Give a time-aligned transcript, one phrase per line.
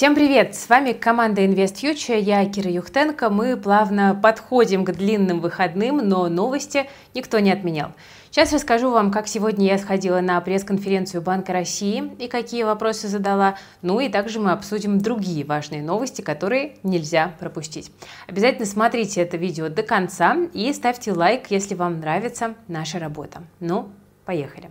[0.00, 0.54] Всем привет!
[0.54, 3.28] С вами команда InvestFuture, я Кира Юхтенко.
[3.28, 7.92] Мы плавно подходим к длинным выходным, но новости никто не отменял.
[8.30, 13.56] Сейчас расскажу вам, как сегодня я сходила на пресс-конференцию Банка России и какие вопросы задала.
[13.82, 17.92] Ну и также мы обсудим другие важные новости, которые нельзя пропустить.
[18.26, 23.42] Обязательно смотрите это видео до конца и ставьте лайк, если вам нравится наша работа.
[23.60, 23.90] Ну,
[24.24, 24.70] поехали!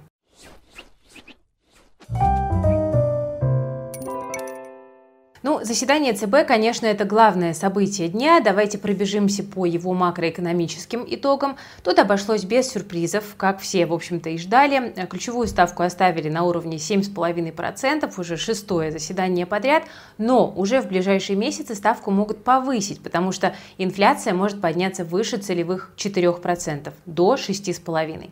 [5.41, 8.41] Ну, заседание ЦБ, конечно, это главное событие дня.
[8.41, 11.55] Давайте пробежимся по его макроэкономическим итогам.
[11.81, 14.93] Тут обошлось без сюрпризов, как все, в общем-то, и ждали.
[15.09, 19.83] Ключевую ставку оставили на уровне 7,5%, уже шестое заседание подряд,
[20.17, 25.91] но уже в ближайшие месяцы ставку могут повысить, потому что инфляция может подняться выше целевых
[25.95, 28.29] 4%, до 6,5%.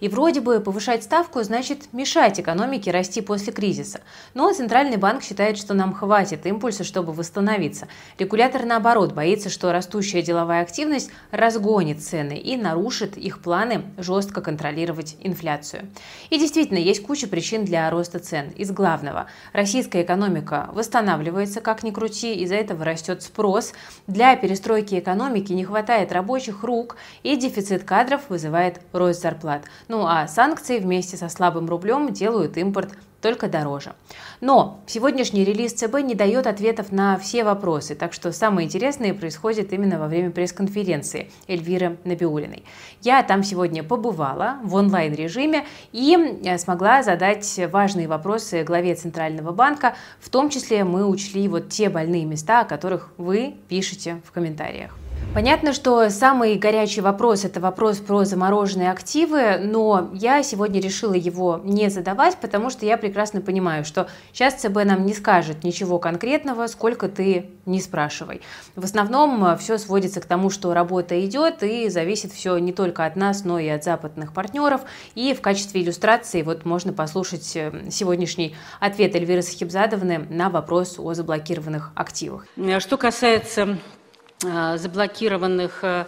[0.00, 4.00] И вроде бы повышать ставку значит мешать экономике расти после кризиса.
[4.34, 7.88] Но Центральный банк считает, что нам хватит импульса, чтобы восстановиться.
[8.18, 15.16] Регулятор, наоборот, боится, что растущая деловая активность разгонит цены и нарушит их планы жестко контролировать
[15.20, 15.88] инфляцию.
[16.28, 18.50] И действительно, есть куча причин для роста цен.
[18.50, 23.72] Из главного– российская экономика восстанавливается, как ни крути, из-за этого растет спрос.
[24.06, 29.64] Для перестройки экономики не хватает рабочих рук, и дефицит кадров вызывает рост зарплат.
[29.88, 32.90] Ну а санкции вместе со слабым рублем делают импорт
[33.20, 33.94] только дороже.
[34.40, 39.72] Но сегодняшний релиз ЦБ не дает ответов на все вопросы, так что самое интересное происходит
[39.72, 42.64] именно во время пресс-конференции Эльвиры Набиулиной.
[43.02, 49.94] Я там сегодня побывала в онлайн-режиме и э, смогла задать важные вопросы главе Центрального банка,
[50.20, 54.94] в том числе мы учли вот те больные места, о которых вы пишете в комментариях.
[55.32, 61.60] Понятно, что самый горячий вопрос– это вопрос про замороженные активы, но я сегодня решила его
[61.62, 66.66] не задавать, потому что я прекрасно понимаю, что сейчас ЦБ нам не скажет ничего конкретного,
[66.66, 68.40] сколько ты не спрашивай.
[68.74, 73.14] В основном все сводится к тому, что работа идет и зависит все не только от
[73.14, 74.80] нас, но и от западных партнеров.
[75.14, 81.14] И в качестве иллюстрации вот можно послушать э, сегодняшний ответ Эльвиры Сахибзадовны на вопрос о
[81.14, 82.46] заблокированных активах.
[82.80, 83.99] Что касается Э,
[84.42, 86.06] заблокированных, э,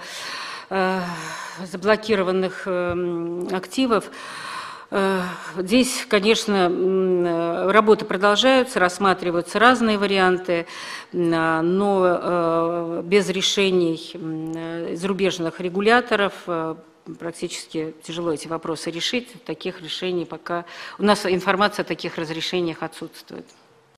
[0.70, 1.00] э,
[1.64, 2.66] заблокированных
[3.52, 4.10] активов.
[5.56, 6.68] Здесь, конечно,
[7.72, 10.66] работы продолжаются, рассматриваются разные варианты,
[11.12, 16.34] но без решений зарубежных регуляторов
[17.18, 19.42] практически тяжело эти вопросы решить.
[19.44, 20.66] Таких решений пока...
[20.98, 23.46] У нас информация о таких разрешениях отсутствует.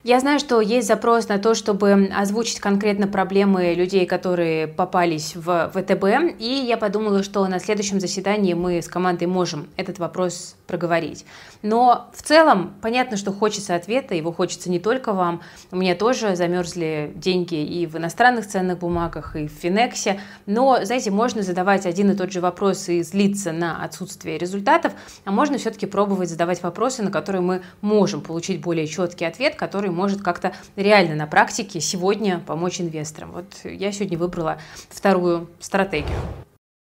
[0.05, 5.71] Я знаю, что есть запрос на то, чтобы озвучить конкретно проблемы людей, которые попались в
[5.73, 11.25] ВТБ, и я подумала, что на следующем заседании мы с командой можем этот вопрос проговорить.
[11.63, 15.41] Но в целом понятно, что хочется ответа, его хочется не только вам.
[15.71, 21.11] У меня тоже замерзли деньги и в иностранных ценных бумагах, и в Финексе, но, знаете,
[21.11, 24.93] можно задавать один и тот же вопрос и злиться на отсутствие результатов,
[25.25, 29.94] а можно все-таки пробовать задавать вопросы, на которые мы можем получить более четкий ответ, который
[29.95, 33.33] может как-то реально на практике сегодня помочь инвесторам.
[33.33, 34.59] Вот я сегодня выбрала
[34.91, 36.19] вторую стратегию.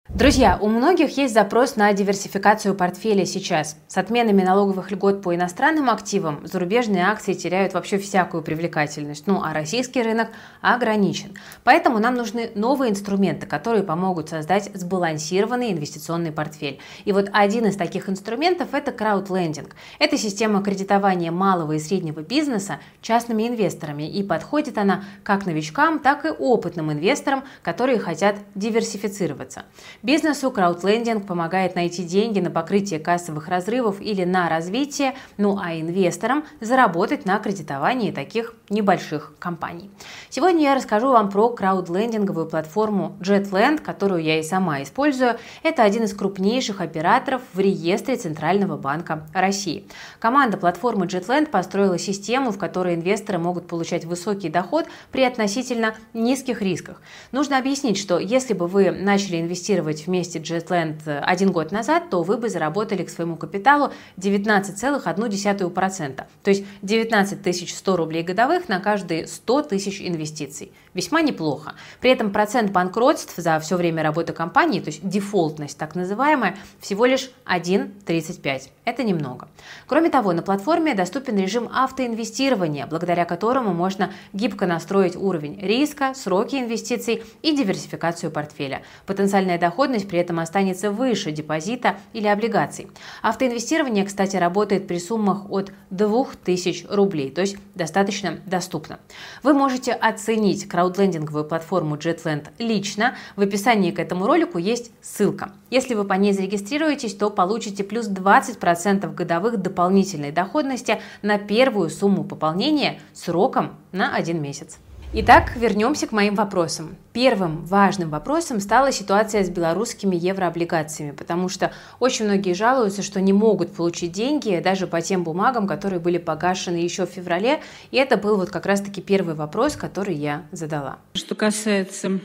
[0.08, 3.76] Друзья, у многих есть запрос на диверсификацию портфеля сейчас.
[3.88, 9.52] С отменами налоговых льгот по иностранным активам зарубежные акции теряют вообще всякую привлекательность, ну а
[9.52, 10.28] российский рынок
[10.60, 11.34] ограничен.
[11.64, 16.78] Поэтому нам нужны новые инструменты, которые помогут создать сбалансированный инвестиционный портфель.
[17.04, 19.74] И вот один из таких инструментов– это краудлендинг.
[19.98, 26.24] Это система кредитования малого и среднего бизнеса частными инвесторами, и подходит она как новичкам, так
[26.24, 29.64] и опытным инвесторам, которые хотят диверсифицироваться.
[30.06, 36.44] Бизнесу краудлендинг помогает найти деньги на покрытие кассовых разрывов или на развитие, ну а инвесторам
[36.60, 39.90] заработать на кредитовании таких небольших компаний.
[40.30, 45.38] Сегодня я расскажу вам про краудлендинговую платформу JetLand, которую я и сама использую.
[45.64, 49.88] Это один из крупнейших операторов в реестре Центрального банка России.
[50.20, 56.62] Команда платформы JetLand построила систему, в которой инвесторы могут получать высокий доход при относительно низких
[56.62, 57.02] рисках.
[57.32, 62.10] Нужно объяснить, что если бы вы начали инвестировать инвестировать вместе JetLand э, один год назад,
[62.10, 66.24] то вы бы заработали к своему капиталу 19,1%.
[66.42, 67.42] То есть 19
[67.74, 70.72] 100 рублей годовых на каждые 100 тысяч инвестиций.
[70.96, 71.74] Весьма неплохо.
[72.00, 77.04] При этом процент банкротств за все время работы компании, то есть дефолтность так называемая, всего
[77.04, 78.70] лишь 1,35.
[78.86, 79.48] Это немного.
[79.86, 86.56] Кроме того, на платформе доступен режим автоинвестирования, благодаря которому можно гибко настроить уровень риска, сроки
[86.56, 88.80] инвестиций и диверсификацию портфеля.
[89.04, 92.88] Потенциальная доходность при этом останется выше депозита или облигаций.
[93.20, 98.98] Автоинвестирование, кстати, работает при суммах от 2000 рублей, то есть достаточно доступно.
[99.42, 103.16] Вы можете оценить краудлендинговую платформу JetLand лично.
[103.34, 105.52] В описании к этому ролику есть ссылка.
[105.70, 112.24] Если вы по ней зарегистрируетесь, то получите плюс 20% годовых дополнительной доходности на первую сумму
[112.24, 114.78] пополнения сроком на один месяц.
[115.12, 116.96] Итак, вернемся к моим вопросам.
[117.12, 123.32] Первым важным вопросом стала ситуация с белорусскими еврооблигациями, потому что очень многие жалуются, что не
[123.32, 127.62] могут получить деньги даже по тем бумагам, которые были погашены еще в феврале,
[127.92, 130.98] и это был вот как раз-таки первый вопрос, который я задала.
[131.14, 132.18] Что касается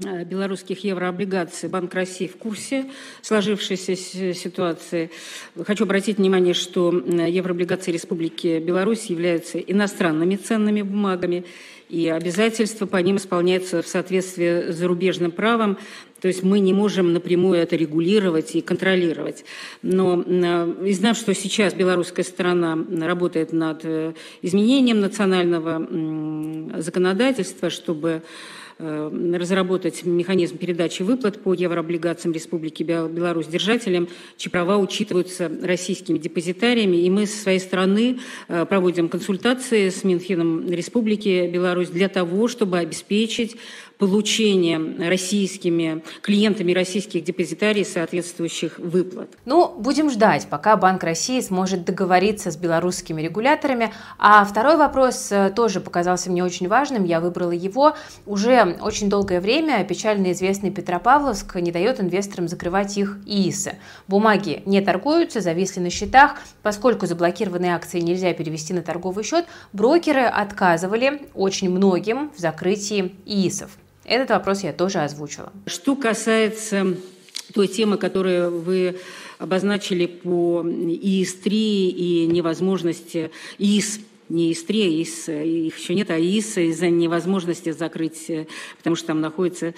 [0.00, 1.68] белорусских еврооблигаций.
[1.68, 2.86] Банк России в курсе
[3.22, 3.96] сложившейся
[4.34, 5.10] ситуации.
[5.66, 11.44] Хочу обратить внимание, что еврооблигации Республики Беларусь являются иностранными ценными бумагами,
[11.88, 15.78] и обязательства по ним исполняются в соответствии с зарубежным правом,
[16.20, 19.44] то есть мы не можем напрямую это регулировать и контролировать.
[19.82, 28.67] Но и знаем, что сейчас белорусская сторона работает над э, изменением национального законодательства, чтобы Э,
[28.78, 36.96] разработать механизм передачи выплат по еврооблигациям Республики Беларусь держателям, чьи права учитываются российскими депозитариями.
[36.96, 42.78] И мы со своей стороны э, проводим консультации с Минфином Республики Беларусь для того, чтобы
[42.78, 43.56] обеспечить
[43.98, 44.78] получения
[45.08, 49.28] российскими клиентами российских депозитариев соответствующих выплат.
[49.44, 53.92] Ну, будем ждать, пока Банк России сможет договориться с белорусскими регуляторами.
[54.18, 57.96] А второй вопрос э, тоже показался мне очень важным, я выбрала его.
[58.24, 63.76] Уже очень долгое время печально известный Петропавловск не дает инвесторам закрывать их ИИСы.
[64.06, 66.36] Бумаги не торгуются, зависли на счетах.
[66.62, 73.70] Поскольку заблокированные акции нельзя перевести на торговый счет, брокеры отказывали очень многим в закрытии ИИСов.
[74.04, 75.52] Этот вопрос я тоже озвучила.
[75.66, 76.96] Что касается
[77.54, 78.96] той темы, которую вы
[79.38, 86.58] обозначили по ИИС-3 и невозможности ИИС не ИС-3, а ИС, их еще нет, а ИС
[86.58, 88.30] из-за невозможности закрыть,
[88.76, 89.74] потому что там находятся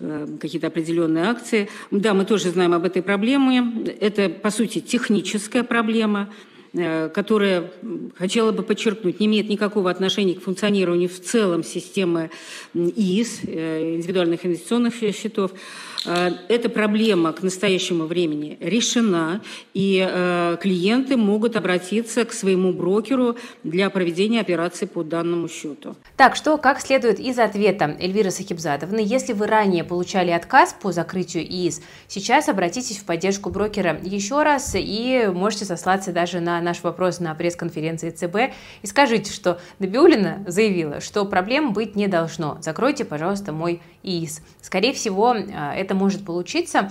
[0.00, 1.68] э, какие-то определенные акции.
[1.90, 3.84] Да, мы тоже знаем об этой проблеме.
[4.00, 6.28] Это, по сути, техническая проблема.
[6.74, 7.70] Э, которая,
[8.16, 12.30] хотела бы подчеркнуть, не имеет никакого отношения к функционированию в целом системы
[12.72, 15.52] ИИС, э, индивидуальных инвестиционных счетов.
[16.06, 19.40] Э, эта проблема к настоящему времени решена,
[19.74, 25.96] и клиенты могут обратиться к своему брокеру для проведения операции по данному счету.
[26.16, 31.44] Так что, как следует из ответа Эльвиры Сахибзадовны, если вы ранее получали отказ по закрытию
[31.44, 37.20] ИИС, сейчас обратитесь в поддержку брокера еще раз и можете сослаться даже на наш вопрос
[37.20, 42.58] на пресс-конференции ЦБ и скажите, что Набиулина заявила, что проблем быть не должно.
[42.60, 44.42] Закройте, пожалуйста, мой ИИС.
[44.60, 46.90] Скорее всего, а, это может получиться,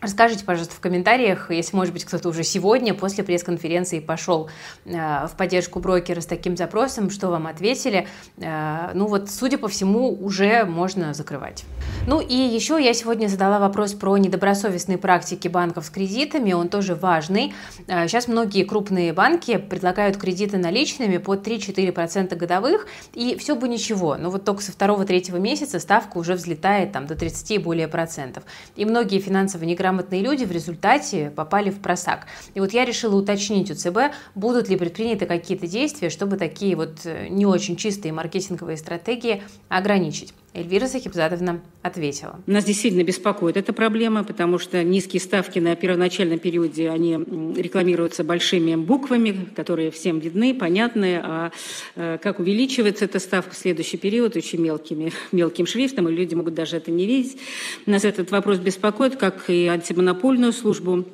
[0.00, 4.48] Расскажите, пожалуйста, в комментариях, если, может быть, кто-то уже сегодня после пресс-конференции пошел
[4.84, 4.92] э,
[5.26, 8.06] в поддержку брокера с таким запросом, что вам ответили.
[8.36, 11.64] Э, ну вот, судя по всему, уже можно закрывать.
[12.06, 16.94] Ну и еще я сегодня задала вопрос про недобросовестные практики банков с кредитами, он тоже
[16.94, 17.52] важный.
[17.88, 24.14] Э, сейчас многие крупные банки предлагают кредиты наличными по 3-4% годовых, и все бы ничего,
[24.14, 28.44] но вот только со второго-третьего месяца ставка уже взлетает там, до 30 и более процентов.
[28.76, 32.26] И многие финансово неграмотные грамотные люди в результате попали в просак.
[32.52, 37.06] И вот я решила уточнить у ЦБ, будут ли предприняты какие-то действия, чтобы такие вот
[37.06, 40.34] э, не очень чистые маркетинговые стратегии ограничить.
[40.54, 42.40] Эльвира Сахибзадовна ответила.
[42.46, 47.14] Нас действительно беспокоит эта проблема, потому что низкие ставки на первоначальном периоде, они
[47.56, 51.52] рекламируются большими буквами, которые всем видны, понятны, а
[51.96, 56.54] э, как увеличивается эта ставка в следующий период очень мелкими, мелким шрифтом, и люди могут
[56.54, 57.38] даже это не видеть.
[57.84, 61.04] Нас этот вопрос беспокоит, как и антимонопольную службу,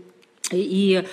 [0.53, 1.05] и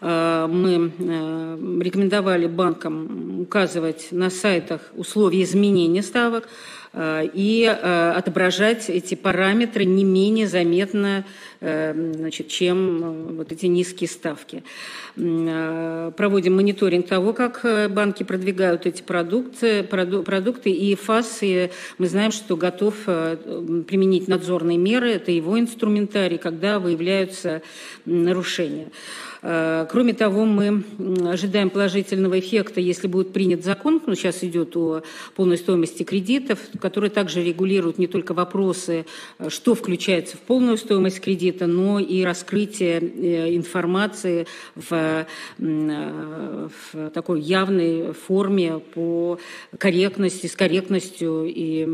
[0.00, 6.48] э, мы э, рекомендовали банкам указывать на сайтах условия изменения ставок,
[6.94, 11.24] и э, отображать эти параметры не менее заметно,
[11.60, 14.62] э, значит, чем вот эти низкие ставки.
[15.14, 22.56] Проводим мониторинг того, как банки продвигают эти продукты, продукты и ФАС, и мы знаем, что
[22.56, 27.62] готов применить надзорные меры, это его инструментарий, когда выявляются
[28.04, 28.88] нарушения.
[29.42, 30.82] Э, кроме того, мы
[31.30, 35.02] ожидаем положительного эффекта, если будет принят закон, ну, сейчас идет о
[35.36, 39.04] полной стоимости кредитов, который также регулирует не только вопросы,
[39.38, 45.26] э, что включается в полную стоимость кредита, но и раскрытие э, информации в,
[45.58, 49.38] в такой явной форме по
[49.76, 51.86] корректности, с корректностью и,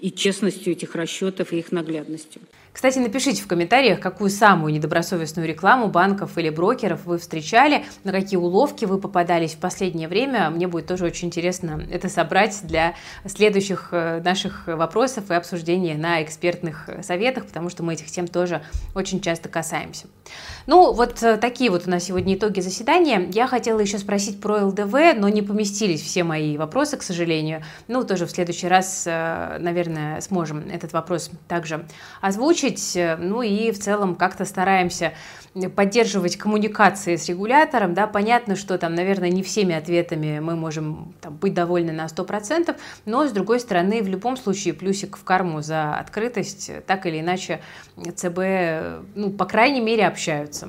[0.00, 2.42] и честностью этих расчетов и их наглядностью.
[2.72, 8.38] Кстати, напишите в комментариях, какую самую недобросовестную рекламу банков или брокеров вы встречали, на какие
[8.38, 10.50] уловки вы попадались в последнее время.
[10.50, 12.94] Мне будет тоже очень интересно это собрать для
[13.26, 18.62] следующих э, наших вопросов и обсуждения на экспертных советах, потому что мы этих тем тоже
[18.94, 20.06] очень часто касаемся.
[20.66, 23.28] Ну, вот э, такие вот у нас сегодня итоги заседания.
[23.32, 27.62] Я хотела еще спросить про ЛДВ, но не поместились все мои вопросы, к сожалению.
[27.88, 31.86] Ну, тоже в следующий раз, э, наверное, сможем этот вопрос также
[32.60, 32.98] озвучить.
[33.18, 35.12] Ну и в целом как-то стараемся
[35.74, 41.34] поддерживать коммуникации с регулятором, да, понятно, что там, наверное, не всеми ответами мы можем там,
[41.34, 45.96] быть довольны на 100%, но, с другой стороны, в любом случае плюсик в карму за
[45.96, 47.60] открытость, так или иначе
[47.96, 50.68] ЦБ, ну, по крайней мере, общаются.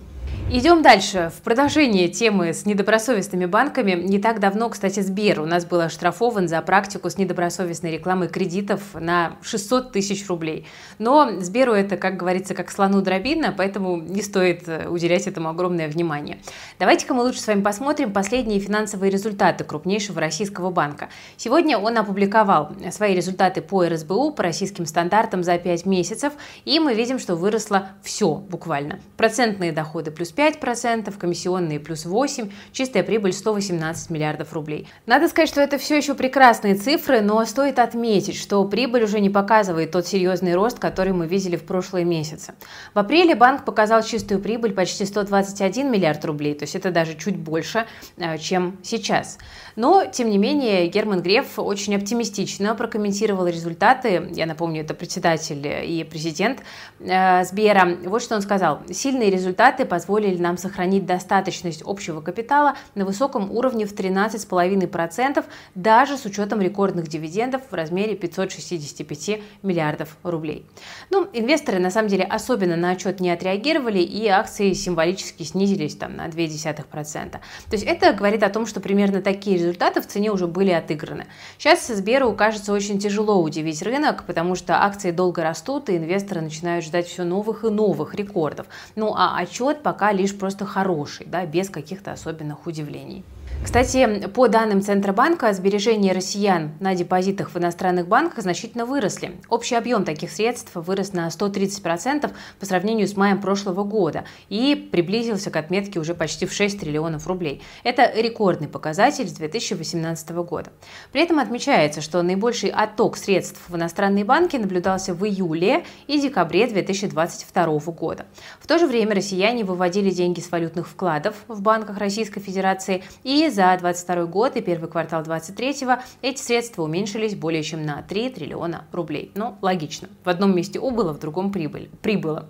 [0.54, 1.32] Идем дальше.
[1.34, 3.94] В продолжение темы с недобросовестными банками.
[3.94, 8.82] Не так давно, кстати, Сбер у нас был оштрафован за практику с недобросовестной рекламой кредитов
[8.94, 10.68] на 600 тысяч рублей.
[11.00, 15.88] Но Сберу это, как говорится, как слону дробина, поэтому не стоит э, уделять этому огромное
[15.88, 16.40] внимание.
[16.80, 21.08] Давайте-ка мы лучше с вами посмотрим последние финансовые результаты крупнейшего российского банка.
[21.38, 26.34] Сегодня он опубликовал свои результаты по РСБУ, по российским стандартам за 5 месяцев,
[26.66, 29.00] и мы видим, что выросло все буквально.
[29.16, 34.88] Процентные доходы плюс 5, 5%, комиссионные плюс 8%, чистая прибыль 118 миллиардов рублей.
[35.06, 39.30] Надо сказать, что это все еще прекрасные цифры, но стоит отметить, что прибыль уже не
[39.30, 42.54] показывает тот серьезный рост, который мы видели в прошлые месяцы.
[42.94, 47.38] В апреле банк показал чистую прибыль почти 121 миллиард рублей, то есть это даже чуть
[47.38, 47.86] больше,
[48.18, 49.38] э, чем сейчас.
[49.76, 54.30] Но, тем не менее, Герман Греф очень оптимистично прокомментировал результаты.
[54.32, 56.60] Я напомню, это председатель и президент
[57.00, 57.98] э, Сбера.
[58.06, 58.82] Вот что он сказал.
[58.92, 65.44] Сильные результаты позволили нам сохранить достаточность общего капитала на высоком уровне в 13,5%,
[65.76, 70.66] даже с учетом рекордных дивидендов в размере 565 миллиардов рублей.
[71.10, 76.16] Ну, инвесторы, на самом деле, особенно на отчет не отреагировали, и акции символически снизились там,
[76.16, 77.32] на 0,2%.
[77.32, 77.40] То
[77.72, 81.28] есть это говорит о том, что примерно такие результаты в цене уже были отыграны.
[81.58, 86.86] Сейчас Сберу кажется очень тяжело удивить рынок, потому что акции долго растут, и инвесторы начинают
[86.86, 88.68] ждать все новых и новых рекордов.
[88.96, 93.24] Ну а отчет пока лишь просто хороший, да, без каких-то особенных удивлений.
[93.64, 99.40] Кстати, по данным Центробанка, сбережения россиян на депозитах в иностранных банках значительно выросли.
[99.50, 105.52] Общий объем таких средств вырос на 130% по сравнению с маем прошлого года и приблизился
[105.52, 107.62] к отметке уже почти в 6 триллионов рублей.
[107.84, 110.72] Это рекордный показатель с 2018 года.
[111.12, 116.66] При этом отмечается, что наибольший отток средств в иностранные банки наблюдался в июле и декабре
[116.66, 118.26] 2022 года.
[118.60, 123.41] В то же время россияне выводили деньги с валютных вкладов в банках Российской Федерации и
[123.50, 125.88] за 2022 год и первый квартал 2023
[126.22, 129.32] эти средства уменьшились более чем на 3 триллиона рублей.
[129.36, 130.10] Ну, логично.
[130.24, 132.48] В одном месте убыло, в другом прибыль, прибыло.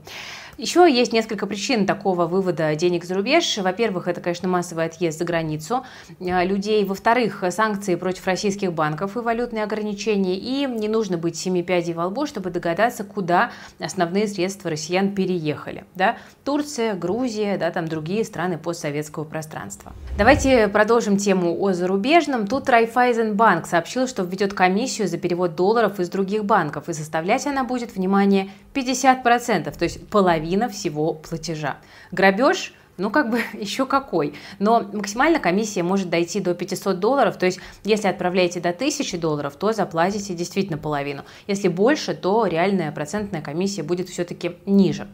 [0.61, 3.57] Еще есть несколько причин такого вывода денег за рубеж.
[3.57, 5.83] Во-первых, это, конечно, массовый отъезд за границу
[6.19, 6.85] э, людей.
[6.85, 10.35] Во-вторых, санкции против российских банков и валютные ограничения.
[10.37, 13.49] И не нужно быть семи пядей во лбу, чтобы догадаться, куда
[13.79, 15.83] основные средства россиян переехали.
[15.95, 16.17] Да?
[16.45, 19.93] Турция, Грузия, да, там другие страны постсоветского пространства.
[20.15, 22.45] Давайте продолжим тему о зарубежном.
[22.45, 26.87] Тут Райфайзенбанк сообщил, что введет комиссию за перевод долларов из других банков.
[26.87, 31.77] И составлять она будет, внимание, 50%, то есть половина всего платежа.
[32.11, 34.35] Грабеж ну, как бы еще какой.
[34.59, 39.55] Но максимально комиссия может дойти до 500 долларов, то есть если отправляете до 1000 долларов,
[39.55, 41.23] то заплатите действительно половину.
[41.47, 45.07] Если больше, то реальная процентная комиссия будет все-таки ниже.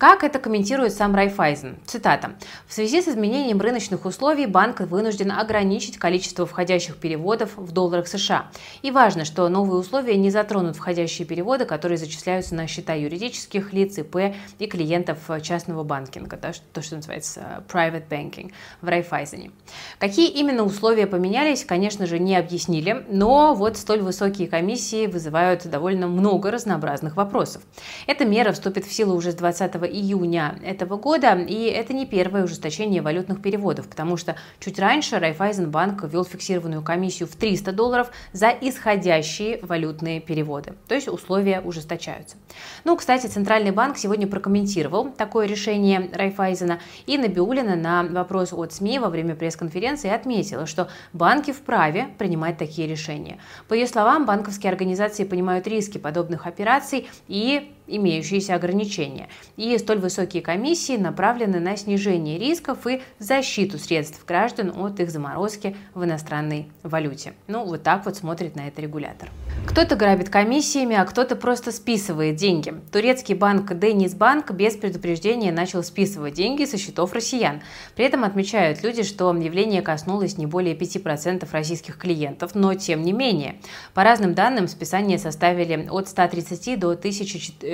[0.00, 1.76] Как это комментирует сам Райфайзен?
[1.84, 2.32] Цитата.
[2.66, 8.46] «В связи с изменением рыночных условий банк вынужден ограничить количество входящих переводов в долларах США.
[8.80, 13.98] И важно, что новые условия не затронут входящие переводы, которые зачисляются на счета юридических лиц,
[13.98, 19.50] ИП и клиентов частного банкинга, то, что называется private banking в Райфайзене.
[19.98, 26.06] Какие именно условия поменялись, конечно же, не объяснили, но вот столь высокие комиссии вызывают довольно
[26.06, 27.60] много разнообразных вопросов.
[28.06, 32.44] Эта мера вступит в силу уже с 20 июня этого года, и это не первое
[32.44, 38.50] ужесточение валютных переводов, потому что чуть раньше Райфайзенбанк ввел фиксированную комиссию в 300 долларов за
[38.50, 42.36] исходящие валютные переводы, то есть условия ужесточаются.
[42.84, 48.98] Ну, кстати, Центральный банк сегодня прокомментировал такое решение Райфайзена, и Набиулина на вопрос от СМИ
[48.98, 53.38] во время пресс-конференции отметила, что банки вправе принимать такие решения.
[53.68, 59.28] По ее словам, банковские организации понимают риски подобных операций и имеющиеся ограничения.
[59.56, 65.76] И столь высокие комиссии направлены на снижение рисков и защиту средств граждан от их заморозки
[65.94, 67.34] в иностранной валюте.
[67.46, 69.30] Ну, вот так вот смотрит на это регулятор.
[69.66, 72.74] Кто-то грабит комиссиями, а кто-то просто списывает деньги.
[72.92, 77.60] Турецкий банк Денис Банк без предупреждения начал списывать деньги со счетов россиян.
[77.94, 83.12] При этом отмечают люди, что явление коснулось не более 5% российских клиентов, но тем не
[83.12, 83.56] менее.
[83.94, 86.94] По разным данным, списания составили от 130 до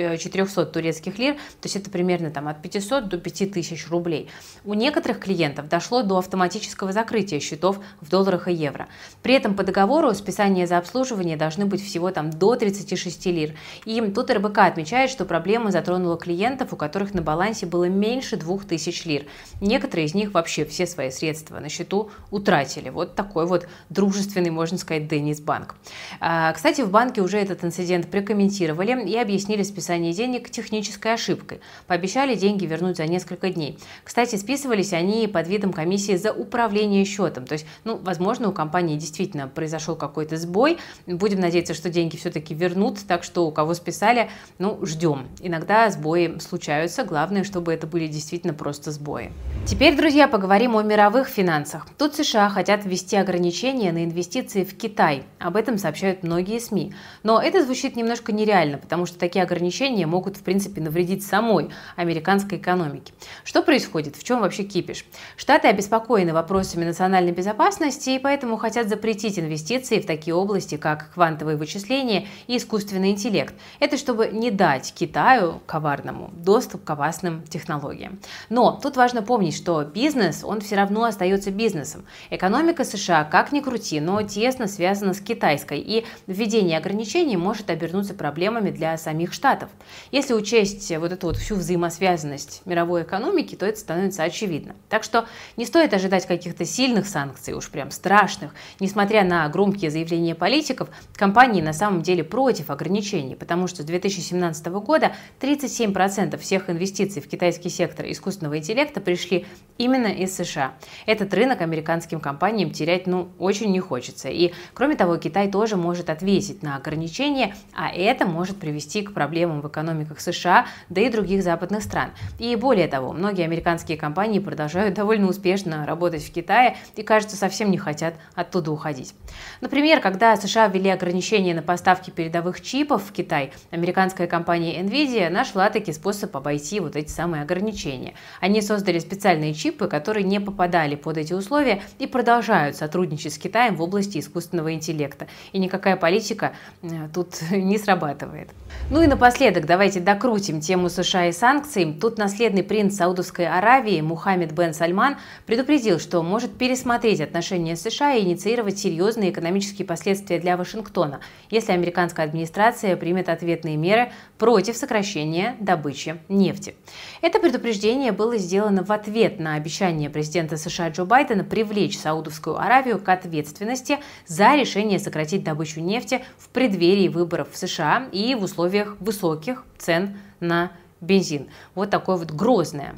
[0.09, 4.29] 1400 турецких лир, то есть это примерно там, от 500 до 5000 рублей.
[4.65, 8.87] У некоторых клиентов дошло до автоматического закрытия счетов в долларах и евро.
[9.23, 13.55] При этом по договору списания за обслуживание должны быть всего там до 36 лир.
[13.85, 19.07] И тут РБК отмечает, что проблема затронула клиентов, у которых на балансе было меньше 2000
[19.07, 19.25] лир.
[19.61, 22.89] Некоторые из них вообще все свои средства на счету утратили.
[22.89, 25.75] Вот такой вот дружественный, можно сказать, Денис Банк.
[26.19, 31.59] А, кстати, в банке уже этот инцидент прокомментировали и объяснили списание денег технической ошибкой.
[31.87, 33.77] Пообещали деньги вернуть за несколько дней.
[34.03, 37.45] Кстати, списывались они под видом комиссии за управление счетом.
[37.45, 40.77] То есть, ну, возможно, у компании действительно произошел какой-то сбой.
[41.05, 45.27] Будем надеяться, что деньги все-таки вернут, так что у кого списали, ну, ждем.
[45.41, 49.31] Иногда сбои случаются, главное, чтобы это были действительно просто сбои.
[49.65, 51.87] Теперь, друзья, поговорим о мировых финансах.
[51.97, 55.23] Тут США хотят ввести ограничения на инвестиции в Китай.
[55.39, 56.93] Об этом сообщают многие СМИ.
[57.23, 62.57] Но это звучит немножко нереально, потому что такие ограничения могут, в принципе, навредить самой американской
[62.57, 63.13] экономике.
[63.43, 64.15] Что происходит?
[64.15, 65.05] В чем вообще кипиш?
[65.35, 71.57] Штаты обеспокоены вопросами национальной безопасности и поэтому хотят запретить инвестиции в такие области, как квантовые
[71.57, 73.53] вычисления и искусственный интеллект.
[73.79, 78.19] Это чтобы не дать Китаю, коварному, доступ к опасным технологиям.
[78.49, 82.05] Но тут важно помнить, что бизнес, он все равно остается бизнесом.
[82.29, 88.13] Экономика США, как ни крути, но тесно связана с китайской, и введение ограничений может обернуться
[88.13, 89.66] проблемами для самих штатов.
[90.11, 94.75] Если учесть вот эту вот всю взаимосвязанность мировой экономики, то это становится очевидно.
[94.89, 95.25] Так что
[95.57, 98.53] не стоит ожидать каких-то сильных санкций, уж прям страшных.
[98.79, 104.67] Несмотря на громкие заявления политиков, компании на самом деле против ограничений, потому что с 2017
[104.67, 109.45] года 37% всех инвестиций в китайский сектор искусственного интеллекта пришли
[109.77, 110.73] именно из США.
[111.05, 114.29] Этот рынок американским компаниям терять ну очень не хочется.
[114.29, 119.56] И кроме того, Китай тоже может ответить на ограничения, а это может привести к проблемам
[119.61, 122.11] в экономиках США, да и других западных стран.
[122.39, 127.71] И более того, многие американские компании продолжают довольно успешно работать в Китае и, кажется, совсем
[127.71, 129.13] не хотят оттуда уходить.
[129.61, 135.69] Например, когда США ввели ограничения на поставки передовых чипов в Китай, американская компания Nvidia нашла
[135.69, 138.13] таки способ обойти вот эти самые ограничения.
[138.39, 143.75] Они создали специальные чипы, которые не попадали под эти условия и продолжают сотрудничать с Китаем
[143.75, 145.27] в области искусственного интеллекта.
[145.51, 148.49] И никакая политика э, тут не срабатывает.
[148.89, 151.97] Ну и напоследок давайте докрутим тему США и санкций.
[151.99, 158.15] Тут наследный принц Саудовской Аравии Мухаммед бен Сальман предупредил, что может пересмотреть отношения с США
[158.15, 165.55] и инициировать серьезные экономические последствия для Вашингтона, если американская администрация примет ответные меры против сокращения
[165.61, 166.75] добычи нефти.
[167.21, 172.99] Это предупреждение было сделано в ответ на обещание президента США Джо Байдена привлечь Саудовскую Аравию
[172.99, 178.97] к ответственности за решение сократить добычу нефти в преддверии выборов в США и в условиях
[178.99, 179.36] высоких
[179.77, 180.71] цен на
[181.01, 181.47] бензин.
[181.75, 182.95] Вот такое вот грозное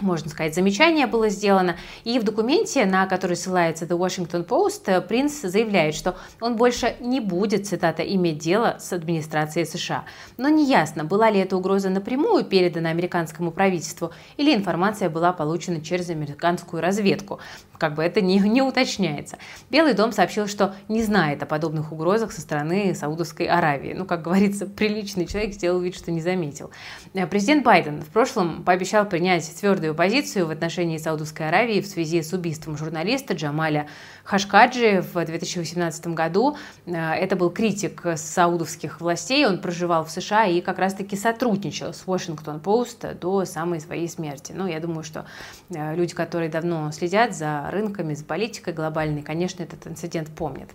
[0.00, 1.76] можно сказать, замечание было сделано.
[2.04, 7.20] И в документе, на который ссылается The Washington Post, принц заявляет, что он больше не
[7.20, 10.04] будет, цитата, иметь дело с администрацией США.
[10.36, 16.10] Но неясно, была ли эта угроза напрямую передана американскому правительству или информация была получена через
[16.10, 17.40] американскую разведку
[17.78, 19.38] как бы это не, не уточняется.
[19.70, 23.92] Белый дом сообщил, что не знает о подобных угрозах со стороны Саудовской Аравии.
[23.92, 26.70] Ну, как говорится, приличный человек сделал вид, что не заметил.
[27.14, 29.44] Э, президент Байден в прошлом пообещал принять
[29.86, 33.86] твердую позицию в отношении Саудовской Аравии в связи с убийством журналиста Джамаля
[34.24, 36.56] Хашкаджи в 2018 году.
[36.86, 42.04] Э, это был критик саудовских властей, он проживал в США и как раз-таки сотрудничал с
[42.06, 44.52] Washington Post до самой своей смерти.
[44.56, 45.24] Ну, я думаю, что
[45.70, 50.68] э, люди, которые давно следят за рынками, с политикой глобальной, конечно, этот инцидент помнят.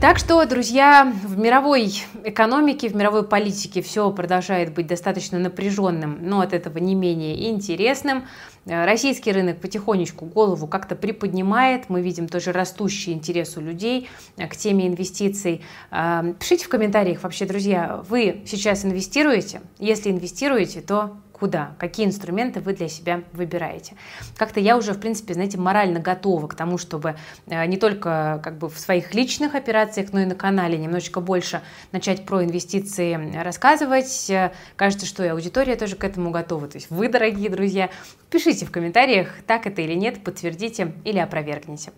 [0.00, 6.40] Так что, друзья, в мировой экономике, в мировой политике все продолжает быть достаточно напряженным, но
[6.40, 8.24] от этого не менее интересным.
[8.64, 11.88] Российский рынок потихонечку голову как-то приподнимает.
[11.88, 15.62] Мы видим тоже растущий интерес у людей к теме инвестиций.
[15.90, 19.62] А, пишите в комментариях вообще, друзья, вы сейчас инвестируете?
[19.80, 23.94] Если инвестируете, то куда, какие инструменты вы для себя выбираете.
[24.36, 28.58] Как-то я уже, в принципе, знаете, морально готова к тому, чтобы э, не только как
[28.58, 34.30] бы в своих личных операциях, но и на канале немножечко больше начать про инвестиции рассказывать.
[34.76, 36.68] Кажется, что и аудитория тоже к этому готова.
[36.68, 37.90] То есть вы, дорогие друзья,
[38.30, 41.92] пишите в комментариях, так это или нет, подтвердите или опровергните.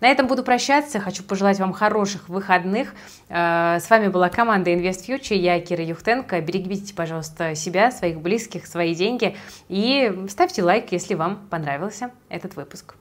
[0.00, 1.00] На этом буду прощаться.
[1.00, 2.94] Хочу пожелать вам хороших выходных.
[3.28, 5.36] Э, с вами была команда Invest Future.
[5.36, 6.40] Я Кира Юхтенко.
[6.40, 9.36] Берегите, пожалуйста, себя, своих близких, свои деньги.
[9.68, 12.94] И ставьте лайк, если вам понравился этот выпуск.